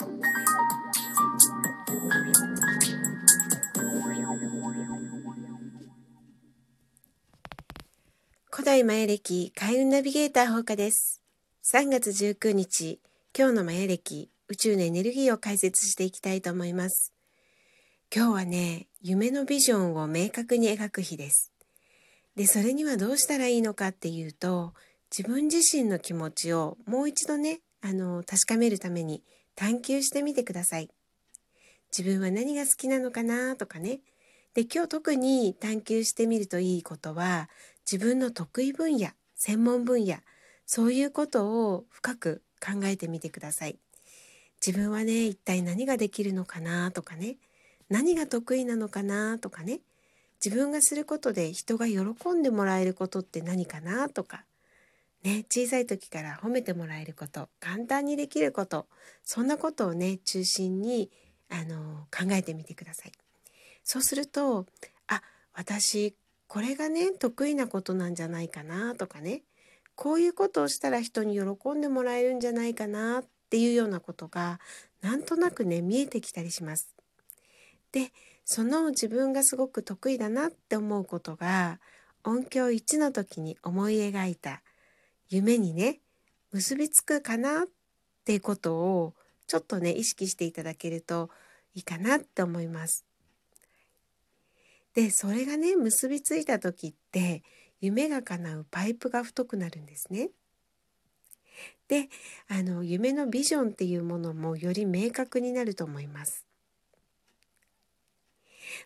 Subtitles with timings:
[0.00, 0.08] 古
[8.64, 11.20] 代マヤ暦開運ナビゲーター放課です。
[11.70, 12.98] 3月19日
[13.38, 17.12] 今日のマヤ暦宇宙のエネルギーを解説していきたいと思います。
[18.14, 21.52] 今日はね夢のビジョンを明確に描く日です。
[22.36, 24.72] でそれにはどうしたらいいのかっていうと
[25.14, 29.22] 自分自身の気持ちをもう一度ねあの確かめるために
[29.60, 30.88] 探求してみてください。
[31.94, 34.00] 自分は何が好きなのかなとかね。
[34.54, 37.50] で今日特に探求してみるといいことは
[37.84, 40.16] 自分の得意分野専門分野
[40.64, 43.78] そういうことを深く考えてみてください。
[44.66, 47.36] 自分はね一体何ができるのかなとかね。
[47.90, 49.80] 何が得意なのかなとかね。
[50.42, 52.00] 自分がすることで人が喜
[52.30, 54.42] んでもらえることって何かなとか。
[55.22, 58.86] ね小さい時から褒めてもらえること簡単にできること
[59.22, 61.10] そんなことをね中心に
[61.48, 63.12] あの考えてみてください。
[63.84, 64.66] そうすると
[65.08, 65.22] あ
[65.52, 66.14] 私
[66.46, 69.42] これがね得意なことなんじゃないかなとかね
[69.94, 74.60] こういうことをしたら人に喜んでもらえるんじゃないかなっていうようなことが
[75.02, 76.94] なんとなくね見えてきたりします。
[77.92, 78.12] で
[78.44, 81.80] その自分がすごく得意だなって思うことが
[82.24, 84.62] 音響1の時に思い描いた
[85.30, 86.00] 夢にね
[86.52, 87.66] 結びつくかなっ
[88.24, 89.14] ていうことを
[89.46, 91.30] ちょっとね意識していただけると
[91.74, 93.06] いいかなって思います。
[94.94, 97.42] でそれがね結びついた時って
[97.80, 100.30] 夢が叶うパイプが太くなるんですね。
[101.88, 102.08] で
[102.48, 106.44] あの夢のビジョンっていうものもより明確になると思います。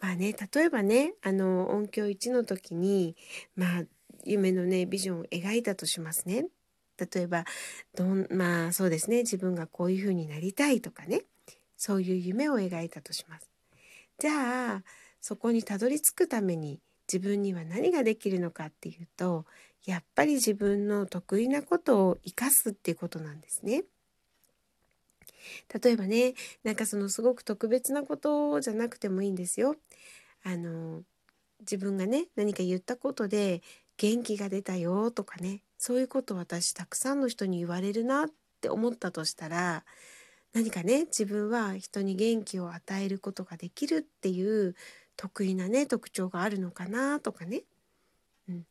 [0.00, 3.16] まあね例えばねあの音響1の時に
[3.54, 3.84] まあ
[4.26, 6.46] 夢のねビジョンを描いたとしますね。
[6.98, 7.44] 例えば
[7.94, 11.22] どんまあそうですね自分がこういうふうになりたいとかね
[11.76, 13.50] そういう夢を描いたとします。
[14.18, 14.82] じゃあ
[15.20, 16.80] そこにたどり着くために
[17.12, 19.44] 自分には何ができるのかっていうと
[19.84, 23.84] やっぱり自分の得意なことを生かすっていうことなんですね。
[25.82, 26.34] 例えばね
[26.64, 29.76] なんかそのすごく特別なことじゃなくてもいいんですよ。
[30.44, 31.02] あの
[31.60, 33.62] 自分がね何か言ったことで
[33.96, 38.28] 元気が出たよとかねそういうこと私たくさんの人に言われるなっ
[38.60, 39.84] て思ったとしたら
[40.52, 44.74] 何かね自分は人に元気を与えることができるっていう
[45.16, 47.62] 得意なね特徴があるのかなとかね、
[48.48, 48.64] うん、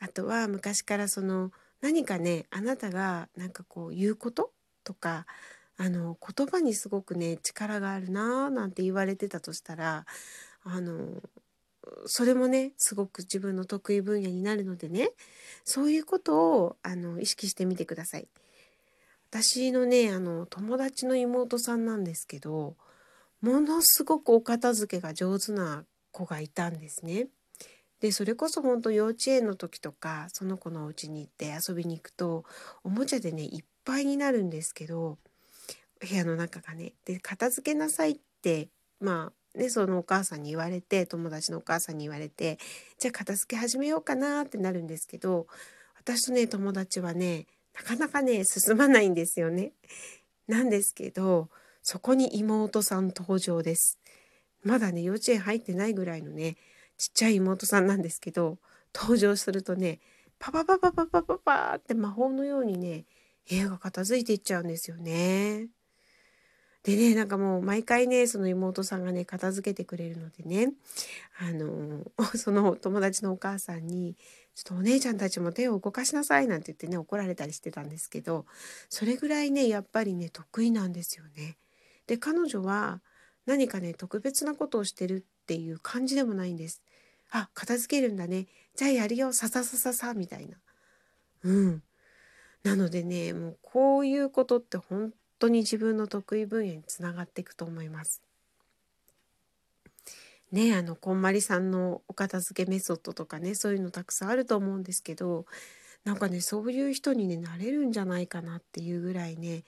[0.00, 4.52] あとは昔からその何かねあなたがなんかこう言うこと
[4.84, 5.26] とか
[5.76, 10.04] あの言葉にすごくね力があるなーなんて言われてたとしたら
[10.62, 11.22] あの
[12.06, 15.10] それもねすごく自分の得意分野になるのでね
[15.64, 18.28] そういうことをあの意識してみてください。
[19.30, 22.74] 私のねあの友達の妹さんなんですけど
[23.40, 27.28] ものすごくお片付けが上手な子がいたんですね。
[28.00, 32.44] でそれこそ本当幼稚園の時とかその子のお家に行って遊びに行くと
[32.82, 35.18] おもちゃでねいっぱいになるんですけど
[36.00, 38.68] 部屋の中がねで片付けなさいって
[39.00, 42.58] まあねそのお母さんに言われて友達のお母さんに言われて
[42.98, 45.46] じゃあ片付け始めようかなってなるんですけど
[45.98, 49.72] 私とね友達はねなかなかね進まないんですよね。
[50.48, 51.48] なんですけど
[51.82, 53.98] そこに妹さん登場です。
[54.62, 56.56] まだね幼稚園入ってないぐらいのね
[56.98, 58.58] ちっちゃい妹さんなんですけど
[58.94, 60.00] 登場するとね
[60.38, 63.04] パパパパパパパパって魔法のようにね
[63.48, 65.68] 部屋が片付いていっちゃうんですよね。
[66.82, 70.72] でねなんかもう毎回ねその妹さんがね片付けてくれるのでね
[71.38, 72.04] あの
[72.36, 74.16] その友達のお母さんに
[74.54, 78.46] 「ちょっとお姉ちゃんたちも手を動かしなさい」なんて言ってね怒られたりしてたんですけど
[78.88, 81.58] それぐらいねやっぱりね得意なんですよね。
[82.06, 83.02] で彼女は
[83.44, 86.82] 何かね特別なことをしてるっていう感じでもないんです。
[87.30, 90.56] あ片付けるんだねじゃあやるよさささささみたいな。
[91.44, 91.82] うん
[92.62, 98.22] なのでねもうこういうことって本当に自分の得意分野につながっていくと思います。
[100.52, 105.46] ねあのこんまりさんのお片付けメソッドとかねそういうのたくさんあると思うんですけど
[106.04, 109.62] なんかねそういう人にねなれるんじゃないかなっていうぐらいね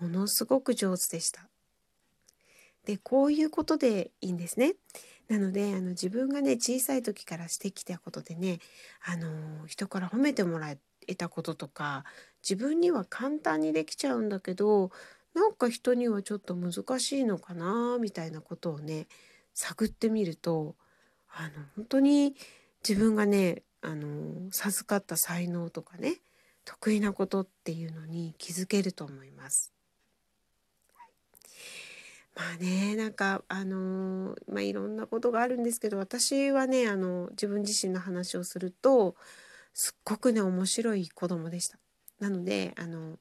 [0.00, 1.48] ものすごく上手でした。
[2.84, 4.74] でこういうことでいいんですね。
[5.28, 8.58] なのであの自分がね小さい時からしてきたことでね
[9.06, 10.74] あの人から褒めてもら
[11.06, 12.04] えたこととか
[12.42, 14.90] 自分には簡単にできちゃうんだけど
[15.34, 19.06] なんか人にはちょっと難しいのかなみたいなことをね
[19.52, 20.76] 探ってみると
[21.28, 22.34] あの本当に
[22.88, 26.20] 自分がねあの授かった才能とかね
[26.64, 29.72] 得意なことっていうのに気づけると思います。
[32.34, 39.14] まあねなんかあのまあいろんなことがあるんですけど私はねあの自分自身の話をすると
[39.72, 41.78] すっごくね面白い子供でした。
[42.20, 43.18] なのであの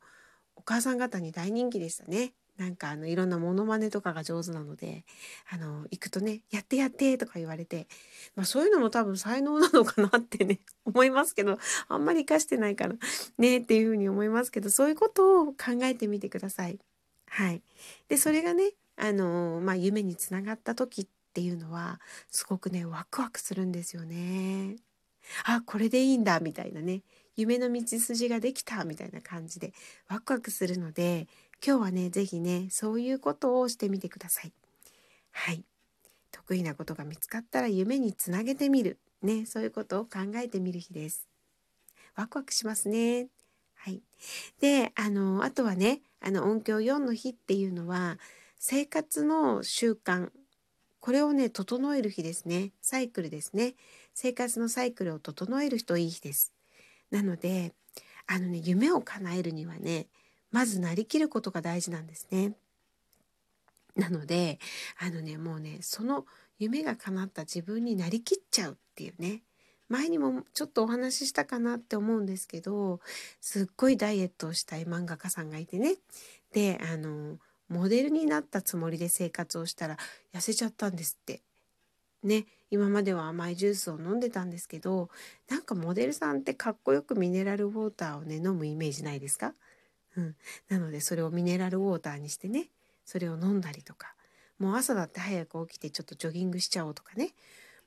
[0.55, 2.33] お母さん方に大人気でしたね。
[2.57, 5.05] なんかあのいろんなモノマネとかが上手なので
[5.49, 7.87] あの行くとね「やってやって」とか言われて、
[8.35, 11.57] まあ、そういうのも多分才能なのかなってね 思いますけど
[11.87, 12.95] あんまり活かしてないから
[13.39, 16.79] ねっていうふうに思いますけどそういうことを考えてみてください。
[17.27, 17.63] はい、
[18.07, 24.75] でそれがねあの、まあ、夢につながった時っていうのはすごくねワクワクするんですよね。
[25.45, 27.01] あこれでいいんだみたいなね
[27.35, 29.73] 夢の道筋ができたみたいな感じで
[30.07, 31.27] ワクワクするので
[31.65, 34.53] 今日はね是非ねそういうことをしてみてください。
[35.31, 35.63] はい。
[36.31, 38.99] 得意なことが見つかったら夢につなげてみる。
[39.21, 41.27] ねそういうことを考えてみる日です。
[42.15, 43.27] ワクワクしますね。
[43.75, 44.01] はい、
[44.61, 48.17] であのあとはねあの音響4の日っていうのは
[48.59, 50.29] 生活の習慣。
[50.99, 52.71] これをね整える日ですね。
[52.81, 53.75] サイクルですね。
[54.13, 56.53] 生活のサイクルを整える人いい日です。
[57.13, 57.73] なので
[58.25, 60.07] あのね夢を叶えるにはね
[60.51, 62.53] まずなりきることが大事なんですね
[63.95, 64.57] なので
[64.99, 66.25] あのねもうねその
[66.57, 69.43] 夢が叶った自分になりきっちゃうっていうね
[69.89, 72.99] 前にもちょっとお話ししたかなって思うんですけど
[73.39, 75.97] すっごいダイエットをしたい漫画家さんがいてね
[76.51, 77.37] であの
[77.69, 79.97] モデルになったつもりで生活をしたら
[80.33, 81.41] 痩せちゃったんですって。
[82.23, 85.09] ね今までは甘いジュースを飲んでたんですけど
[85.47, 89.53] なんかモデルさんってかっこよくミネラルウォーターをね飲むイメージないですか、
[90.17, 90.35] うん、
[90.69, 92.69] なのでそれをミネラルウォーターにしてね
[93.05, 94.15] それを飲んだりとか。
[94.59, 97.33] もう朝だって早く起きてちょっとジョギングしちゃおうとかね。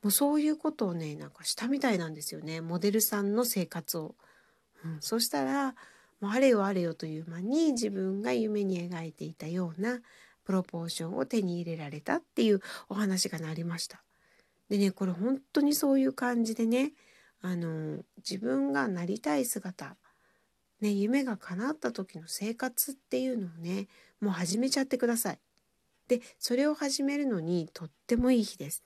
[0.03, 2.61] もうそういうことをねなんかしたみたいなんですよね。
[2.61, 4.15] モデルさんの生活を。
[4.85, 5.75] うん、そしたら
[6.21, 10.01] もうあれよあれよという間に自分が夢に描いていたような
[10.45, 14.03] プロポーションを手に入れられたっていうお話がなりました。
[14.69, 16.93] でねこれ本当にそういう感じでね
[17.43, 19.97] あの自分がなりたい姿、
[20.81, 23.89] ね、夢が叶った時の生活っていうのをね
[24.21, 25.39] もう始めちゃってください。
[26.09, 28.83] でそれを始めるのにとってもいい日です。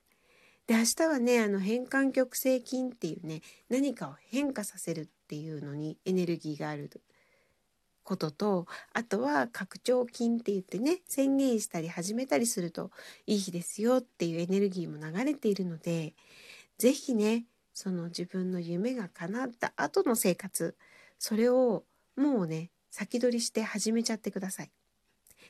[0.66, 6.90] で明日はねあの変換極性筋っていうね何かを変化させるっていうのにエネルギーがある
[8.10, 12.90] こととあとは拡張筋って言ってね宣言したり始めたりすると
[13.28, 16.14] いい日ですよっていうエネルギーも流れているので
[16.76, 20.74] 是非ねその自分の夢が叶った後の生活
[21.20, 21.84] それを
[22.16, 24.70] もうね先取りして始めちゃってください。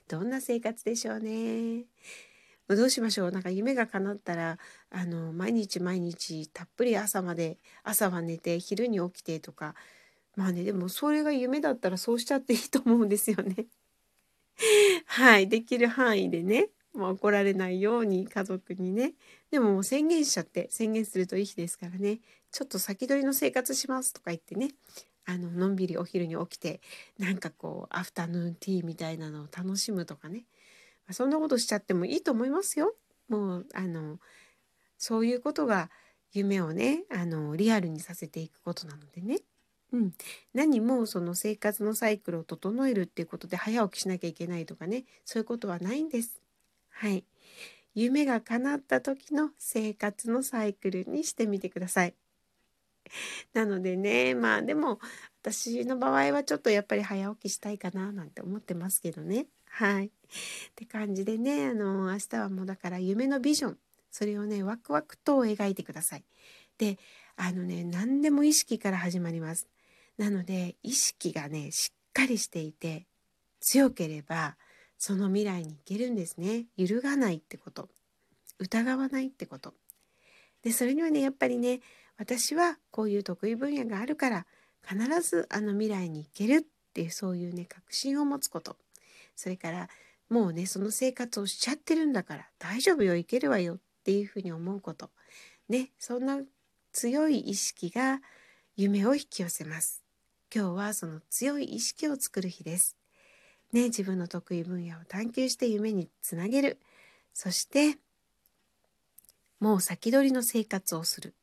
[0.07, 1.85] どんな生活でしょうね。
[2.69, 4.59] どうしましょうなんか夢が叶ったら
[4.91, 9.75] あの毎日毎日たっぷり朝まで朝は寝て昼に起きてとか
[10.37, 13.67] まあねでもそれが夢だったらそうしちゃっていいと思うんですよね。
[15.07, 19.15] はいできる範囲でね、まあ、怒られないように家族にね。
[19.51, 22.21] でももう宣言しちゃって宣言するといい日ですからね。
[22.51, 24.71] ちょっと先取りの生活しますとか言ってね。
[25.27, 26.81] あののんびりお昼に起きて
[27.19, 30.47] なんかこうアフタヌーンティーみたいなのを楽しむとかね、
[31.07, 32.95] まあ、そんなことしちゃってもいいと思いますよ。
[33.29, 34.19] もうあの
[34.99, 35.91] そういうことが
[36.33, 39.39] 夢をねあのリアルにさせていくことなのでね。
[39.93, 40.13] うん、
[40.55, 46.41] 何もその生活のサイクルを整えるっていうことで早起きしなきゃいけないとかねそういうことはないんです。
[46.91, 47.25] はい。
[47.95, 52.15] 夢が叶った時の生活のサイクルにしてみてください。
[53.53, 55.01] なのでねまあでも
[55.43, 59.47] 私の場合はちょっとやっぱり早起きしたいかななんて思ってますけどね。
[59.69, 60.07] はい。
[60.07, 60.11] っ
[60.77, 63.79] て感じでねあの明日はもうだから夢のビジョン
[64.11, 66.25] それをねワクワクと描いてください。
[66.79, 66.99] で
[67.37, 69.67] あのね何でも意識から始まります。
[70.21, 73.07] なので意識がねしっかりしていて
[73.59, 74.59] 強ければ
[74.99, 76.67] その未来に行けるんですね。
[76.77, 77.89] 揺るがないってこと。
[78.59, 79.73] 疑わないってこと。
[80.63, 81.81] でそれにはねやっぱりね
[82.19, 84.47] 私はこういう得意分野があるから
[84.87, 86.63] 必ずあの未来に行けるっ
[86.93, 88.77] ていうそういうね確信を持つこと。
[89.37, 89.89] それから
[90.29, 95.09] もうねその生活をしちゃってるんだから大丈夫よいけるわよっていうふうに思うこと。
[95.71, 96.43] ねそんな
[96.93, 98.21] 強い意識が
[98.77, 100.00] 夢を引き寄せます。
[100.53, 102.97] 今日はその強い意識を作る日です。
[103.73, 106.81] ね、自分の得意分野を探求して夢につなげる。
[107.33, 107.99] そして、
[109.61, 111.35] もう先取りの生活をする。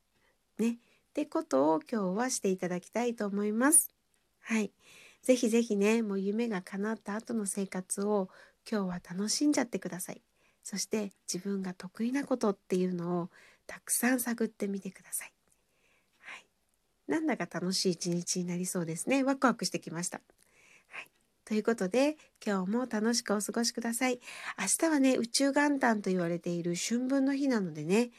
[0.60, 0.72] ね。
[0.72, 0.76] っ
[1.14, 3.92] てことを今日はしていただきたいと思います。
[4.42, 4.72] はい。
[5.24, 8.30] ぜひぜひね、もう夢が叶った後の生活を
[8.70, 10.22] 今日は楽しんじゃってください。
[10.64, 13.30] そして自分が得意なことっていうのを
[13.68, 15.37] たくさん探ってみてください。
[17.08, 19.24] なんだか楽しい一日になりそうですね。
[19.24, 20.22] ワクワクしてきました。
[20.90, 21.08] はい、
[21.46, 24.20] ということで今日も楽しくお過ごしください。
[24.60, 28.12] 明日はね宇宙元旦と言われている春分の日なのでね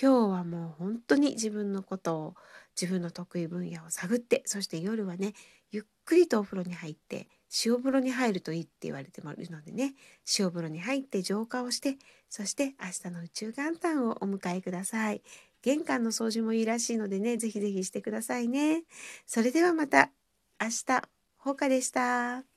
[0.00, 2.34] 今日はもう本当に自分のことを
[2.80, 5.32] 自分の得意分野を探ってそして夜はね
[5.70, 7.28] ゆっくりとお風呂に入って
[7.64, 9.94] 塩風呂に入るといいって言われてもるのでね
[10.38, 11.96] 塩風呂に入って浄化をして
[12.28, 15.22] そして明日の宇宙元旦をお迎えください。
[15.66, 18.84] 玄関の掃除もいいらしいのでねぜひぜひしてくださいね。
[19.26, 20.12] それではまた
[20.60, 21.02] 明日
[21.38, 22.55] ほうかでした。